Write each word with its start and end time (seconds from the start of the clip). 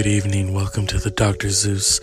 Good 0.00 0.06
evening. 0.06 0.54
Welcome 0.54 0.86
to 0.86 0.98
the 0.98 1.10
Dr. 1.10 1.50
Zeus 1.50 2.00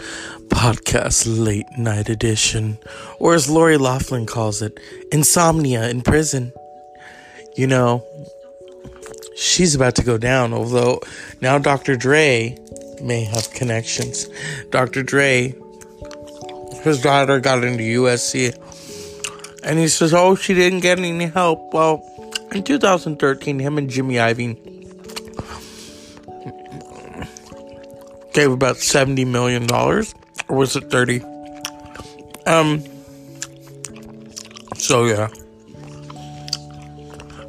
podcast 0.50 1.26
late 1.26 1.66
night 1.80 2.10
edition, 2.10 2.78
or 3.18 3.34
as 3.34 3.50
Lori 3.50 3.80
Loughlin 3.80 4.28
calls 4.28 4.62
it, 4.62 4.80
insomnia 5.12 5.90
in 5.90 6.04
prison. 6.04 6.54
You 7.56 7.66
know, 7.66 8.06
she's 9.36 9.74
about 9.74 9.96
to 9.96 10.04
go 10.04 10.20
down, 10.20 10.54
although 10.54 11.02
now 11.42 11.58
Dr. 11.58 11.96
Dre 11.96 12.56
may 13.02 13.24
have 13.24 13.50
connections. 13.50 14.30
Dr. 14.70 15.02
Dre, 15.02 15.56
his 16.84 17.02
daughter 17.02 17.40
got 17.40 17.64
into 17.64 17.84
USC, 17.84 18.54
and 19.64 19.80
he 19.80 19.88
says, 19.88 20.14
Oh, 20.14 20.36
she 20.36 20.54
didn't 20.54 20.82
get 20.82 21.00
any 21.00 21.26
help. 21.26 21.74
Well, 21.74 22.04
in 22.52 22.62
2013, 22.62 23.58
him 23.58 23.80
and 23.80 23.90
Jimmy 23.90 24.18
Iovine 24.18 24.77
gave 28.38 28.52
about 28.52 28.78
70 28.78 29.26
million 29.26 29.66
dollars 29.66 30.14
or 30.48 30.58
was 30.58 30.76
it 30.76 30.92
30 30.92 31.24
um 32.46 32.84
so 34.78 35.06
yeah. 35.06 35.30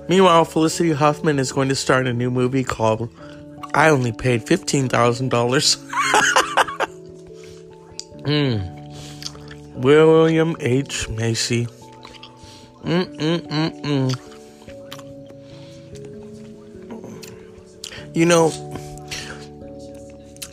Meanwhile 0.08 0.46
felicity 0.46 0.92
huffman 0.92 1.38
is 1.38 1.52
going 1.52 1.68
to 1.68 1.74
start 1.74 2.06
a 2.06 2.14
new 2.14 2.30
movie 2.30 2.64
called 2.64 3.10
i 3.74 3.90
only 3.90 4.12
paid 4.12 4.46
$15000 4.46 5.76
hmm. 9.74 9.80
William 9.82 10.56
h. 10.58 11.06
Macy. 11.10 11.66
Mm-mm-mm-mm. 12.82 14.18
you 18.14 18.24
know 18.24 18.50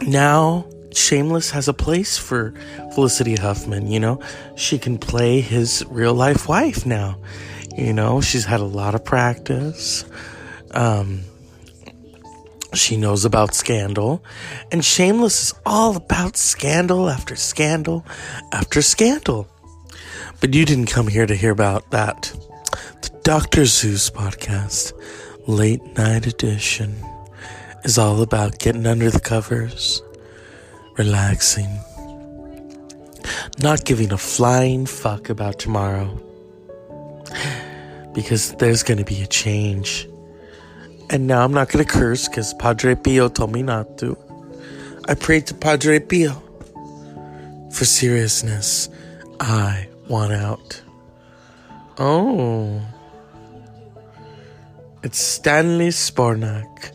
now 0.06 0.66
Shameless 0.96 1.52
has 1.52 1.68
a 1.68 1.74
place 1.74 2.18
for 2.18 2.54
Felicity 2.94 3.36
Huffman, 3.36 3.88
you 3.88 4.00
know. 4.00 4.22
She 4.56 4.80
can 4.80 4.98
play 4.98 5.42
his 5.42 5.86
real 5.90 6.14
life 6.14 6.48
wife 6.48 6.86
now. 6.86 7.18
You 7.78 7.92
know, 7.92 8.22
she's 8.22 8.46
had 8.46 8.62
a 8.62 8.66
lot 8.66 8.96
of 8.96 9.04
practice. 9.04 10.06
Um, 10.72 11.22
she 12.74 12.96
knows 12.96 13.26
about 13.26 13.54
scandal. 13.54 14.24
And 14.72 14.86
Shameless 14.86 15.44
is 15.44 15.54
all 15.66 15.98
about 15.98 16.38
scandal 16.38 17.10
after 17.10 17.36
scandal 17.36 18.06
after 18.54 18.82
scandal. 18.82 19.50
But 20.40 20.54
you 20.54 20.64
didn't 20.64 20.88
come 20.88 21.08
here 21.08 21.26
to 21.26 21.36
hear 21.36 21.52
about 21.52 21.92
that. 21.92 22.34
The 23.02 23.10
Dr. 23.24 23.66
Zeus 23.66 24.10
podcast, 24.10 24.94
late 25.46 25.84
night 25.98 26.26
edition 26.26 27.04
is 27.86 28.00
all 28.00 28.24
about 28.24 28.58
getting 28.58 28.88
under 28.88 29.12
the 29.12 29.20
covers, 29.20 30.02
relaxing, 30.98 31.70
not 33.60 33.86
giving 33.86 34.12
a 34.12 34.18
flying 34.18 34.88
fuck 34.88 35.30
about 35.30 35.60
tomorrow. 35.60 36.20
Because 38.14 38.54
there's 38.56 38.82
going 38.82 38.98
to 38.98 39.06
be 39.06 39.22
a 39.22 39.28
change. 39.28 40.08
And 41.12 41.28
now 41.28 41.44
I'm 41.44 41.54
not 41.54 41.70
going 41.70 41.86
to 41.86 41.92
curse 41.92 42.28
because 42.28 42.56
Padre 42.56 42.96
Pio 42.96 43.30
told 43.30 43.52
me 43.52 43.62
not 43.62 44.00
to. 44.00 44.18
I 45.08 45.14
prayed 45.14 45.46
to 45.48 45.54
Padre 45.54 46.00
Pio. 46.00 46.42
For 47.72 47.86
seriousness, 47.86 48.90
I 49.40 49.88
want 50.08 50.34
out. 50.34 50.82
Oh. 52.00 52.82
It's 55.04 55.20
Stanley 55.20 55.90
Spornak. 55.90 56.92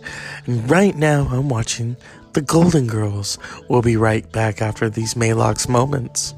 Right 0.50 0.96
now 0.96 1.28
I'm 1.30 1.48
watching 1.48 1.96
The 2.32 2.40
Golden 2.40 2.88
Girls. 2.88 3.38
We'll 3.68 3.82
be 3.82 3.96
right 3.96 4.28
back 4.32 4.60
after 4.60 4.91
these 4.91 5.14
Maylocks 5.14 5.69
moments. 5.69 6.34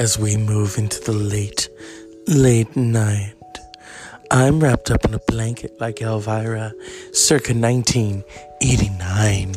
As 0.00 0.18
we 0.18 0.36
move 0.36 0.76
into 0.76 1.00
the 1.00 1.12
late, 1.12 1.68
late 2.26 2.74
night, 2.74 3.34
I'm 4.32 4.58
wrapped 4.58 4.90
up 4.90 5.04
in 5.04 5.14
a 5.14 5.20
blanket 5.20 5.80
like 5.80 6.02
Elvira, 6.02 6.72
circa 7.12 7.54
1989. 7.54 9.54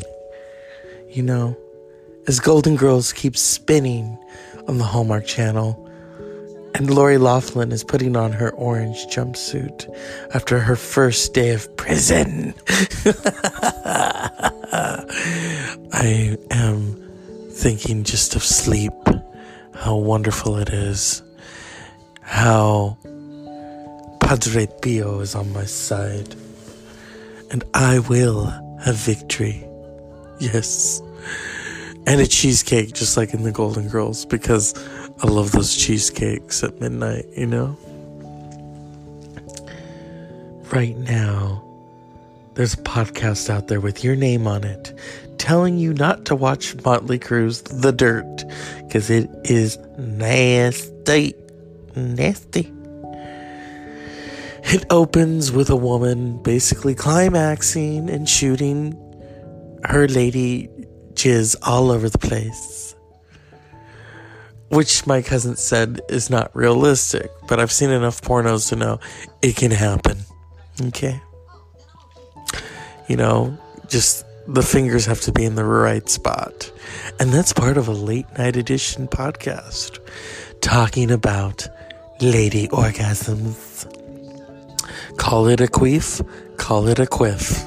You 1.10 1.24
know, 1.24 1.58
as 2.30 2.40
Golden 2.40 2.76
Girls 2.76 3.12
keeps 3.12 3.42
spinning 3.42 4.16
on 4.68 4.78
the 4.78 4.84
Hallmark 4.84 5.26
Channel, 5.26 5.84
and 6.76 6.88
Lori 6.94 7.18
Loughlin 7.18 7.72
is 7.72 7.84
putting 7.84 8.16
on 8.16 8.32
her 8.34 8.52
orange 8.52 9.08
jumpsuit 9.08 9.92
after 10.36 10.60
her 10.60 10.76
first 10.76 11.34
day 11.34 11.50
of 11.56 11.76
prison. 11.76 12.54
I 15.92 16.38
am 16.52 17.02
thinking 17.50 18.04
just 18.04 18.36
of 18.36 18.44
sleep, 18.44 18.94
how 19.74 19.96
wonderful 19.96 20.58
it 20.58 20.70
is, 20.70 21.24
how 22.22 22.96
Padre 24.20 24.68
Pio 24.84 25.22
is 25.22 25.34
on 25.34 25.52
my 25.52 25.66
side, 25.66 26.36
and 27.50 27.64
I 27.74 27.98
will 27.98 28.46
have 28.86 28.98
victory. 28.98 29.66
Yes. 30.40 31.02
And 32.08 32.22
a 32.22 32.28
cheesecake, 32.28 32.94
just 32.94 33.18
like 33.18 33.34
in 33.34 33.44
the 33.44 33.52
Golden 33.52 33.88
Girls, 33.88 34.26
because 34.26 34.74
I 35.22 35.28
love 35.28 35.52
those 35.52 35.76
cheesecakes 35.76 36.64
at 36.64 36.80
midnight, 36.80 37.26
you 37.36 37.46
know? 37.46 37.78
Right 40.72 40.98
now, 40.98 41.64
there's 42.56 42.74
a 42.74 42.78
podcast 42.78 43.50
out 43.50 43.68
there 43.68 43.80
with 43.80 44.04
your 44.04 44.16
name 44.16 44.48
on 44.48 44.64
it 44.64 44.98
telling 45.40 45.78
you 45.78 45.94
not 45.94 46.26
to 46.26 46.36
watch 46.36 46.76
Motley 46.84 47.18
Crue's 47.18 47.62
The 47.64 47.92
Dirt 47.92 48.44
because 48.86 49.10
it 49.10 49.30
is 49.46 49.78
nasty. 49.98 51.34
Nasty. 51.96 52.72
It 54.72 54.86
opens 54.92 55.52
with 55.52 55.70
a 55.70 55.76
woman 55.76 56.44
basically 56.44 56.94
climaxing 56.94 58.10
and 58.10 58.30
shooting 58.30 58.96
her 59.86 60.08
lady 60.08 60.70
jizz 61.20 61.58
all 61.62 61.92
over 61.92 62.10
the 62.10 62.18
place. 62.18 62.96
Which 64.70 65.06
my 65.06 65.22
cousin 65.22 65.58
said 65.58 66.00
is 66.10 66.30
not 66.30 66.56
realistic, 66.56 67.30
but 67.48 67.60
I've 67.60 67.72
seen 67.72 67.90
enough 67.90 68.22
pornos 68.22 68.70
to 68.70 68.78
know 68.78 69.00
it 69.42 69.58
can 69.58 69.72
happen. 69.72 70.20
Okay? 70.82 71.20
You 73.08 73.18
know, 73.18 73.58
just 73.90 74.26
the 74.48 74.62
fingers 74.62 75.06
have 75.08 75.20
to 75.22 75.32
be 75.34 75.44
in 75.44 75.56
the 75.56 75.66
right 75.66 76.08
spot. 76.08 76.72
And 77.20 77.34
that's 77.34 77.52
part 77.52 77.78
of 77.78 77.90
a 77.90 77.94
late 77.94 78.28
night 78.38 78.56
edition 78.56 79.08
podcast 79.08 80.00
talking 80.62 81.12
about 81.12 81.68
lady 82.22 82.70
orgasms. 82.70 83.88
Call 85.18 85.48
it 85.48 85.60
a 85.60 85.68
queef, 85.68 86.26
call 86.58 86.88
it 86.88 87.00
a 87.00 87.08
quiff. 87.08 87.66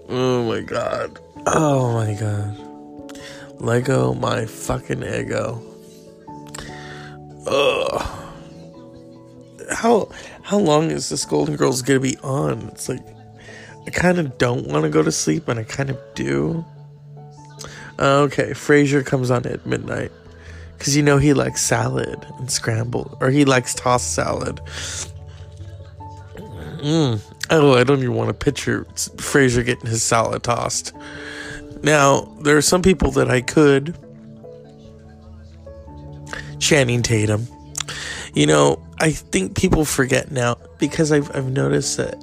oh 0.08 0.44
my 0.48 0.60
god. 0.60 1.18
Oh 1.46 1.92
my 1.92 2.14
god. 2.14 3.20
Lego 3.60 4.14
my 4.14 4.46
fucking 4.46 5.02
ego. 5.02 5.62
Ugh. 7.46 8.22
How 9.70 10.08
how 10.42 10.58
long 10.58 10.90
is 10.90 11.08
this 11.08 11.24
Golden 11.24 11.56
Girls 11.56 11.82
gonna 11.82 12.00
be 12.00 12.16
on? 12.18 12.68
It's 12.68 12.88
like 12.88 13.04
I 13.86 13.90
kind 13.90 14.18
of 14.18 14.36
don't 14.38 14.66
want 14.66 14.82
to 14.82 14.90
go 14.90 15.02
to 15.02 15.12
sleep, 15.12 15.48
and 15.48 15.60
I 15.60 15.64
kind 15.64 15.90
of 15.90 15.98
do. 16.14 16.64
Okay, 17.98 18.50
Frasier 18.50 19.06
comes 19.06 19.30
on 19.30 19.46
at 19.46 19.64
midnight 19.64 20.12
because 20.76 20.96
you 20.96 21.02
know 21.02 21.18
he 21.18 21.32
likes 21.32 21.62
salad 21.62 22.26
and 22.38 22.50
scrambled, 22.50 23.16
or 23.20 23.30
he 23.30 23.44
likes 23.44 23.74
tossed 23.74 24.12
salad. 24.12 24.60
Mm. 26.82 27.20
Oh, 27.50 27.74
I 27.74 27.84
don't 27.84 28.00
even 28.00 28.14
want 28.14 28.28
to 28.28 28.34
picture 28.34 28.84
Frasier 28.94 29.64
getting 29.64 29.86
his 29.86 30.02
salad 30.02 30.42
tossed. 30.42 30.92
Now, 31.82 32.22
there 32.40 32.56
are 32.56 32.62
some 32.62 32.82
people 32.82 33.12
that 33.12 33.30
I 33.30 33.40
could. 33.40 33.96
Channing 36.58 37.02
Tatum. 37.02 37.46
You 38.34 38.46
know, 38.46 38.84
I 38.98 39.12
think 39.12 39.56
people 39.56 39.84
forget 39.84 40.30
now 40.30 40.56
because 40.78 41.12
I've, 41.12 41.34
I've 41.36 41.50
noticed 41.50 41.96
that, 41.98 42.16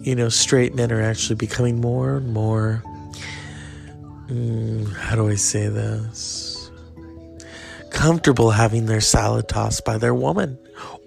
you 0.00 0.14
know, 0.14 0.28
straight 0.28 0.74
men 0.74 0.90
are 0.90 1.02
actually 1.02 1.36
becoming 1.36 1.80
more 1.80 2.16
and 2.16 2.32
more. 2.32 2.82
Mm, 4.26 4.92
how 4.92 5.14
do 5.14 5.28
I 5.28 5.36
say 5.36 5.68
this? 5.68 6.70
Comfortable 7.90 8.50
having 8.50 8.86
their 8.86 9.00
salad 9.00 9.48
tossed 9.48 9.84
by 9.84 9.98
their 9.98 10.14
woman 10.14 10.58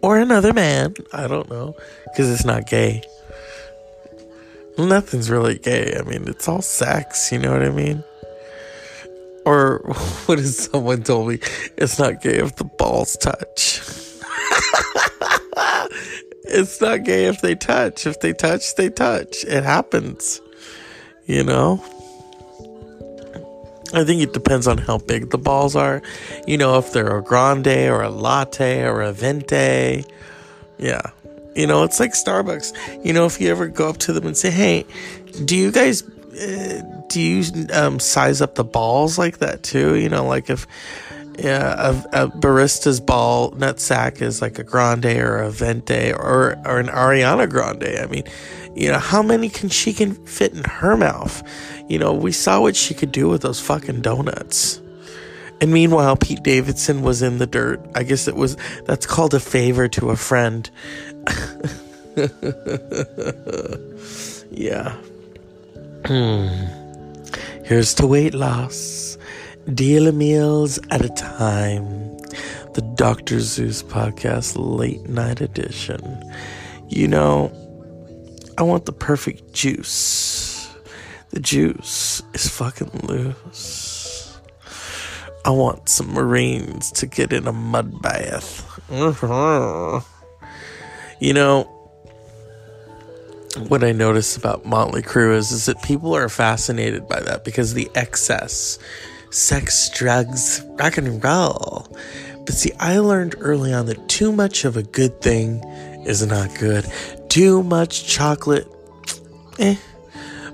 or 0.01 0.17
another 0.17 0.53
man. 0.53 0.93
I 1.13 1.27
don't 1.27 1.49
know 1.49 1.75
because 2.05 2.31
it's 2.31 2.45
not 2.45 2.67
gay. 2.67 3.03
Nothing's 4.87 5.29
really 5.29 5.57
gay. 5.57 5.95
I 5.97 6.01
mean, 6.03 6.27
it's 6.27 6.47
all 6.47 6.61
sex, 6.61 7.31
you 7.31 7.37
know 7.37 7.51
what 7.51 7.61
I 7.61 7.69
mean? 7.69 8.03
Or 9.45 9.79
what 10.25 10.39
is 10.39 10.57
someone 10.57 11.03
told 11.03 11.29
me? 11.29 11.39
It's 11.77 11.99
not 11.99 12.21
gay 12.21 12.37
if 12.37 12.55
the 12.55 12.63
balls 12.63 13.15
touch. 13.17 13.81
it's 16.45 16.81
not 16.81 17.03
gay 17.03 17.25
if 17.25 17.41
they 17.41 17.55
touch. 17.55 18.07
If 18.07 18.19
they 18.21 18.33
touch, 18.33 18.75
they 18.75 18.89
touch. 18.89 19.43
It 19.45 19.63
happens. 19.63 20.41
You 21.25 21.43
know? 21.43 21.83
I 23.93 24.03
think 24.05 24.21
it 24.21 24.33
depends 24.33 24.67
on 24.67 24.77
how 24.77 24.97
big 24.99 25.29
the 25.31 25.37
balls 25.37 25.75
are. 25.75 26.01
You 26.47 26.57
know, 26.57 26.77
if 26.77 26.93
they're 26.93 27.17
a 27.17 27.23
grande 27.23 27.67
or 27.67 28.01
a 28.01 28.09
latte 28.09 28.83
or 28.83 29.01
a 29.01 29.11
venti. 29.11 30.05
Yeah. 30.77 31.11
You 31.55 31.67
know, 31.67 31.83
it's 31.83 31.99
like 31.99 32.11
Starbucks. 32.11 33.05
You 33.05 33.13
know, 33.13 33.25
if 33.25 33.41
you 33.41 33.49
ever 33.49 33.67
go 33.67 33.89
up 33.89 33.97
to 33.99 34.13
them 34.13 34.25
and 34.25 34.37
say, 34.37 34.51
"Hey, 34.51 34.85
do 35.45 35.55
you 35.55 35.71
guys 35.71 36.03
uh, 36.03 36.81
do 37.07 37.21
you 37.21 37.67
um, 37.73 37.99
size 37.99 38.41
up 38.41 38.55
the 38.55 38.63
balls 38.63 39.17
like 39.17 39.39
that 39.39 39.63
too? 39.63 39.95
You 39.95 40.09
know, 40.09 40.25
like 40.25 40.49
if 40.49 40.65
yeah, 41.37 41.93
a, 42.13 42.25
a 42.25 42.27
barista's 42.29 42.99
ball 42.99 43.51
nut 43.51 43.79
sack 43.79 44.21
is 44.21 44.41
like 44.41 44.59
a 44.59 44.63
grande 44.63 45.05
or 45.05 45.37
a 45.37 45.49
venti 45.49 46.11
or 46.13 46.57
or 46.65 46.79
an 46.79 46.87
Ariana 46.87 47.49
Grande. 47.49 47.99
I 47.99 48.05
mean, 48.07 48.23
you 48.75 48.91
know, 48.91 48.99
how 48.99 49.21
many 49.21 49.49
can 49.49 49.69
she 49.69 49.93
can 49.93 50.13
fit 50.25 50.53
in 50.53 50.63
her 50.63 50.95
mouth? 50.95 51.43
You 51.87 51.99
know, 51.99 52.13
we 52.13 52.31
saw 52.31 52.61
what 52.61 52.75
she 52.75 52.93
could 52.93 53.11
do 53.11 53.27
with 53.27 53.41
those 53.41 53.59
fucking 53.59 54.01
donuts. 54.01 54.81
And 55.61 55.71
meanwhile, 55.71 56.17
Pete 56.17 56.41
Davidson 56.41 57.03
was 57.03 57.21
in 57.21 57.37
the 57.37 57.45
dirt. 57.45 57.79
I 57.93 58.03
guess 58.03 58.27
it 58.27 58.35
was 58.35 58.57
that's 58.85 59.05
called 59.05 59.33
a 59.33 59.39
favor 59.39 59.87
to 59.89 60.09
a 60.09 60.15
friend. 60.15 60.69
yeah. 64.51 64.95
Hmm. 66.05 66.47
Here's 67.63 67.93
to 67.95 68.07
weight 68.07 68.33
loss. 68.33 69.17
Daily 69.73 70.11
meals 70.11 70.79
at 70.89 71.05
a 71.05 71.09
time. 71.09 72.17
The 72.73 72.81
Dr. 72.95 73.39
Zeus 73.39 73.83
podcast 73.83 74.55
late 74.57 75.07
night 75.07 75.41
edition. 75.41 76.01
You 76.89 77.07
know, 77.07 77.51
I 78.57 78.63
want 78.63 78.85
the 78.85 78.93
perfect 78.93 79.53
juice. 79.53 80.69
The 81.29 81.39
juice 81.39 82.21
is 82.33 82.47
fucking 82.49 82.91
loose. 83.03 84.39
I 85.45 85.49
want 85.49 85.89
some 85.89 86.13
Marines 86.13 86.91
to 86.93 87.07
get 87.07 87.33
in 87.33 87.47
a 87.47 87.53
mud 87.53 88.01
bath. 88.01 88.67
You 91.21 91.33
know, 91.33 91.63
what 93.67 93.83
I 93.83 93.91
notice 93.91 94.35
about 94.35 94.65
Motley 94.65 95.03
Crue 95.03 95.35
is, 95.35 95.51
is 95.51 95.67
that 95.67 95.79
people 95.83 96.15
are 96.15 96.27
fascinated 96.27 97.07
by 97.07 97.19
that 97.19 97.45
because 97.45 97.75
the 97.75 97.91
excess 97.93 98.79
sex, 99.29 99.87
drugs, 99.91 100.65
rock 100.79 100.97
and 100.97 101.23
roll. 101.23 101.87
But 102.43 102.55
see, 102.55 102.71
I 102.79 102.97
learned 102.97 103.35
early 103.37 103.71
on 103.71 103.85
that 103.85 104.09
too 104.09 104.31
much 104.31 104.65
of 104.65 104.77
a 104.77 104.83
good 104.83 105.21
thing 105.21 105.63
is 106.07 106.25
not 106.25 106.57
good. 106.57 106.91
Too 107.29 107.61
much 107.61 108.07
chocolate, 108.07 108.67
eh. 109.59 109.75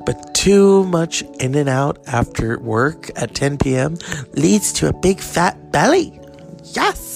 But 0.05 0.35
too 0.35 0.83
much 0.83 1.21
in 1.39 1.55
and 1.55 1.69
out 1.69 1.99
after 2.07 2.59
work 2.59 3.09
at 3.15 3.33
10 3.33 3.57
p.m. 3.59 3.95
leads 4.33 4.73
to 4.73 4.89
a 4.89 4.93
big 4.93 5.21
fat 5.21 5.71
belly. 5.71 6.19
Yes! 6.65 7.06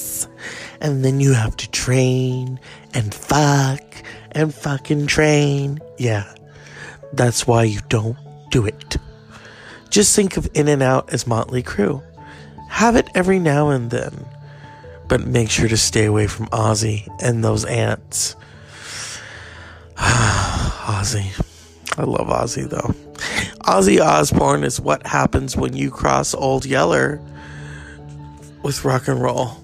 And 0.82 1.06
then 1.06 1.20
you 1.20 1.34
have 1.34 1.56
to 1.58 1.70
train 1.70 2.60
and 2.94 3.14
fuck 3.14 3.84
and 4.32 4.54
fucking 4.54 5.08
train. 5.08 5.80
Yeah, 5.98 6.34
that's 7.14 7.46
why 7.46 7.64
you 7.64 7.80
don't 7.88 8.18
do 8.50 8.66
it. 8.66 8.98
Just 9.90 10.16
think 10.16 10.38
of 10.38 10.50
In 10.54 10.68
and 10.68 10.82
Out 10.82 11.14
as 11.14 11.28
Motley 11.28 11.62
Crue. 11.64 12.04
Have 12.70 12.96
it 12.96 13.10
every 13.14 13.40
now 13.40 13.70
and 13.70 13.92
then, 13.92 14.26
but 15.08 15.28
make 15.28 15.50
sure 15.50 15.68
to 15.68 15.78
stay 15.78 16.06
away 16.06 16.28
from 16.28 16.48
Ozzy 16.48 17.08
and 17.22 17.44
those 17.44 17.66
ants. 17.66 18.36
Ozzy. 19.98 21.30
I 21.98 22.04
love 22.04 22.28
Ozzy 22.28 22.70
though. 22.70 22.96
Ozzy 23.66 24.04
Osbourne 24.04 24.64
is 24.64 24.80
what 24.80 25.06
happens 25.06 25.56
when 25.56 25.76
you 25.76 25.92
cross 25.92 26.34
Old 26.34 26.66
Yeller 26.66 27.22
with 28.64 28.84
rock 28.86 29.08
and 29.08 29.22
roll. 29.22 29.61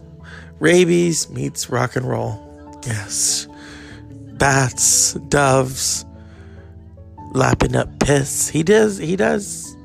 Rabies 0.60 1.30
meets 1.30 1.70
rock 1.70 1.96
and 1.96 2.08
roll. 2.08 2.44
Yes. 2.86 3.48
Bats, 4.34 5.14
doves, 5.30 6.06
lapping 7.34 7.76
up 7.76 8.00
piss. 8.00 8.50
He 8.50 8.64
does, 8.64 8.98
he 8.98 9.16
does. 9.16 9.76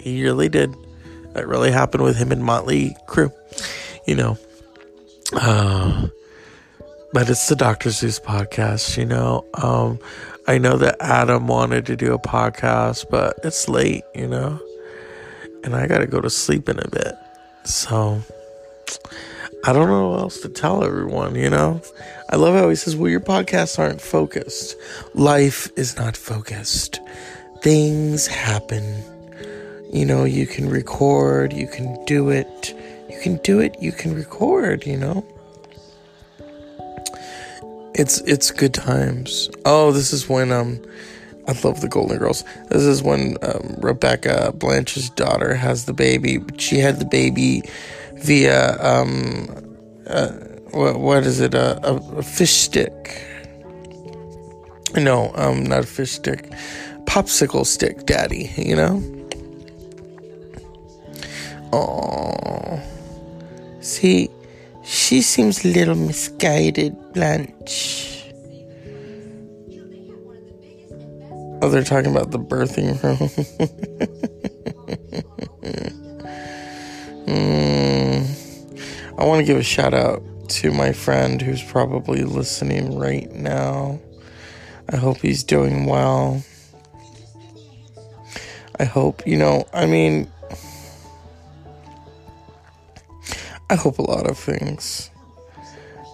He 0.00 0.22
really 0.22 0.48
did. 0.48 0.74
That 1.34 1.46
really 1.46 1.70
happened 1.70 2.04
with 2.04 2.16
him 2.16 2.32
and 2.32 2.44
Motley 2.44 2.96
Crue. 3.08 3.32
You 4.06 4.16
know. 4.16 4.38
Uh, 5.32 6.08
but 7.12 7.28
it's 7.28 7.48
the 7.48 7.56
Dr. 7.56 7.90
Zeus 7.90 8.18
podcast, 8.18 8.96
you 8.96 9.04
know. 9.04 9.44
Um, 9.54 9.98
I 10.46 10.58
know 10.58 10.76
that 10.78 10.96
Adam 11.00 11.46
wanted 11.46 11.86
to 11.86 11.96
do 11.96 12.14
a 12.14 12.18
podcast, 12.18 13.06
but 13.10 13.38
it's 13.44 13.68
late, 13.68 14.04
you 14.14 14.26
know. 14.26 14.60
And 15.64 15.76
I 15.76 15.86
got 15.86 15.98
to 15.98 16.06
go 16.06 16.20
to 16.20 16.30
sleep 16.30 16.68
in 16.68 16.78
a 16.78 16.88
bit. 16.88 17.14
So 17.64 18.22
I 19.64 19.72
don't 19.72 19.88
know 19.88 20.08
what 20.08 20.20
else 20.20 20.40
to 20.40 20.48
tell 20.48 20.82
everyone, 20.82 21.36
you 21.36 21.48
know? 21.48 21.80
I 22.30 22.36
love 22.36 22.54
how 22.54 22.68
he 22.68 22.74
says, 22.74 22.96
well, 22.96 23.08
your 23.08 23.20
podcasts 23.20 23.78
aren't 23.78 24.00
focused. 24.00 24.76
Life 25.14 25.70
is 25.76 25.96
not 25.96 26.16
focused. 26.16 27.00
Things 27.62 28.26
happen. 28.26 29.04
You 29.92 30.04
know, 30.04 30.24
you 30.24 30.48
can 30.48 30.68
record, 30.68 31.52
you 31.52 31.68
can 31.68 32.04
do 32.06 32.30
it. 32.30 32.74
You 33.08 33.20
can 33.20 33.36
do 33.38 33.60
it, 33.60 33.76
you 33.80 33.92
can 33.92 34.14
record, 34.14 34.84
you 34.84 34.96
know? 34.96 35.24
It's 37.94 38.20
it's 38.22 38.50
good 38.50 38.72
times. 38.72 39.50
Oh, 39.66 39.92
this 39.92 40.12
is 40.12 40.28
when 40.28 40.50
um 40.50 40.80
I 41.48 41.52
love 41.64 41.80
the 41.80 41.88
Golden 41.88 42.18
Girls. 42.18 42.44
This 42.68 42.82
is 42.82 43.02
when 43.02 43.36
um, 43.42 43.76
Rebecca 43.78 44.52
Blanche's 44.54 45.10
daughter 45.10 45.54
has 45.54 45.86
the 45.86 45.92
baby. 45.92 46.38
She 46.58 46.78
had 46.78 47.00
the 47.00 47.04
baby 47.04 47.62
via 48.14 48.80
um, 48.80 49.48
uh, 50.06 50.30
what, 50.70 51.00
what 51.00 51.26
is 51.26 51.40
it? 51.40 51.54
Uh, 51.54 51.78
a, 51.82 51.94
a, 52.18 52.22
fish 52.22 52.52
stick? 52.52 53.26
No, 54.94 55.32
um, 55.34 55.64
not 55.64 55.84
a 55.84 55.86
fish 55.86 56.12
stick. 56.12 56.50
Popsicle 57.04 57.66
stick, 57.66 58.06
daddy. 58.06 58.50
You 58.56 58.76
know. 58.76 59.02
Oh, 61.74 62.82
see, 63.80 64.28
she 64.84 65.22
seems 65.22 65.64
a 65.64 65.68
little 65.68 65.94
misguided, 65.94 66.94
Blanche. 67.14 68.01
Oh, 71.62 71.68
they're 71.68 71.84
talking 71.84 72.10
about 72.10 72.32
the 72.32 72.40
birthing 72.40 73.00
room. 73.04 73.18
mm. 77.24 79.16
I 79.16 79.24
want 79.24 79.38
to 79.38 79.46
give 79.46 79.58
a 79.58 79.62
shout 79.62 79.94
out 79.94 80.24
to 80.48 80.72
my 80.72 80.92
friend 80.92 81.40
who's 81.40 81.62
probably 81.62 82.24
listening 82.24 82.98
right 82.98 83.30
now. 83.30 84.00
I 84.88 84.96
hope 84.96 85.18
he's 85.18 85.44
doing 85.44 85.86
well. 85.86 86.42
I 88.80 88.84
hope, 88.84 89.24
you 89.24 89.36
know, 89.36 89.68
I 89.72 89.86
mean, 89.86 90.28
I 93.70 93.76
hope 93.76 94.00
a 94.00 94.02
lot 94.02 94.28
of 94.28 94.36
things. 94.36 95.12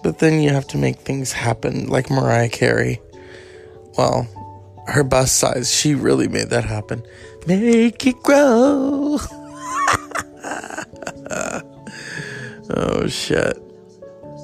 But 0.03 0.19
then 0.19 0.41
you 0.41 0.51
have 0.51 0.67
to 0.67 0.77
make 0.77 0.97
things 0.97 1.31
happen, 1.31 1.87
like 1.87 2.11
Mariah 2.11 2.49
Carey. 2.49 3.01
Well, 3.97 4.27
her 4.89 5.03
bust 5.03 5.37
size, 5.37 5.73
she 5.73 5.95
really 5.95 6.27
made 6.27 6.49
that 6.49 6.65
happen. 6.65 7.03
Make 7.47 8.05
it 8.05 8.21
grow. 8.23 9.17
oh 12.69 13.07
shit. 13.07 13.57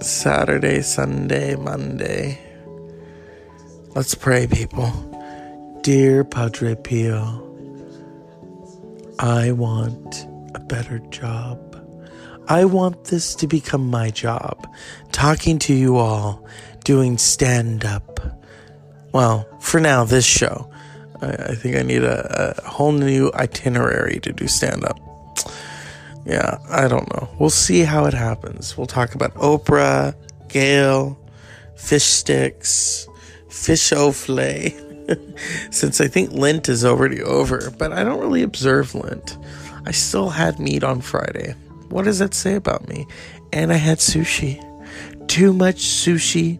Saturday, 0.01 0.81
Sunday, 0.81 1.55
Monday. 1.55 2.39
Let's 3.95 4.13
pray, 4.13 4.45
people. 4.47 4.91
Dear 5.81 6.23
Padre 6.23 6.75
Pio, 6.75 7.41
I 9.19 9.51
want 9.51 10.27
a 10.53 10.59
better 10.59 10.99
job. 11.09 11.59
I 12.47 12.65
want 12.65 13.05
this 13.05 13.33
to 13.35 13.47
become 13.47 13.89
my 13.89 14.09
job. 14.09 14.67
Talking 15.11 15.57
to 15.59 15.73
you 15.73 15.97
all, 15.97 16.45
doing 16.83 17.17
stand 17.17 17.85
up 17.85 18.19
well, 19.15 19.47
for 19.61 19.79
now, 19.79 20.03
this 20.03 20.25
show. 20.25 20.69
I, 21.21 21.27
I 21.27 21.55
think 21.55 21.77
I 21.77 21.83
need 21.83 22.03
a, 22.03 22.57
a, 22.57 22.67
whole 22.67 22.91
new 22.91 23.31
itinerary 23.33 24.19
to 24.19 24.33
do 24.33 24.45
stand 24.45 24.83
up. 24.83 24.99
Yeah, 26.25 26.57
I 26.69 26.89
don't 26.89 27.09
know. 27.13 27.29
We'll 27.39 27.49
see 27.49 27.83
how 27.83 28.03
it 28.07 28.13
happens. 28.13 28.77
We'll 28.77 28.87
talk 28.87 29.15
about 29.15 29.33
Oprah, 29.35 30.13
Gayle, 30.49 31.17
fish 31.77 32.03
sticks, 32.03 33.07
fish 33.47 33.93
au 33.93 34.11
filet. 34.21 34.75
Since 35.71 36.01
I 36.01 36.09
think 36.09 36.33
Lent 36.33 36.67
is 36.67 36.83
already 36.83 37.21
over, 37.21 37.71
but 37.71 37.93
I 37.93 38.03
don't 38.03 38.19
really 38.19 38.41
observe 38.41 38.93
Lent. 38.95 39.37
I 39.85 39.91
still 39.91 40.29
had 40.29 40.59
meat 40.59 40.83
on 40.83 40.99
Friday. 40.99 41.55
What 41.87 42.03
does 42.03 42.19
that 42.19 42.33
say 42.33 42.55
about 42.55 42.89
me? 42.89 43.07
And 43.53 43.71
I 43.71 43.77
had 43.77 43.99
sushi. 43.99 44.59
Too 45.29 45.53
much 45.53 45.77
sushi 45.77 46.59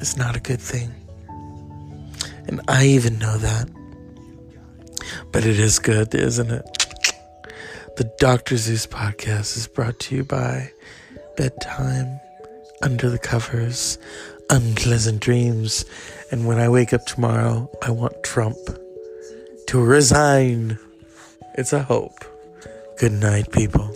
is 0.00 0.16
not 0.16 0.36
a 0.36 0.40
good 0.40 0.60
thing. 0.60 0.94
And 2.46 2.60
I 2.68 2.86
even 2.86 3.18
know 3.18 3.36
that. 3.38 3.68
But 5.32 5.44
it 5.44 5.58
is 5.58 5.78
good, 5.78 6.14
isn't 6.14 6.50
it? 6.50 6.64
The 7.96 8.10
Dr. 8.18 8.56
Zeus 8.56 8.86
podcast 8.86 9.56
is 9.56 9.66
brought 9.66 9.98
to 10.00 10.16
you 10.16 10.24
by 10.24 10.72
Bedtime, 11.36 12.20
Under 12.82 13.08
the 13.08 13.18
Covers, 13.18 13.98
Unpleasant 14.50 15.20
Dreams, 15.20 15.84
and 16.30 16.46
when 16.46 16.58
I 16.58 16.68
wake 16.68 16.92
up 16.92 17.06
tomorrow, 17.06 17.70
I 17.82 17.90
want 17.90 18.22
Trump 18.24 18.58
to 19.68 19.80
resign. 19.80 20.78
It's 21.54 21.72
a 21.72 21.82
hope. 21.82 22.24
Good 22.98 23.12
night, 23.12 23.50
people. 23.52 23.94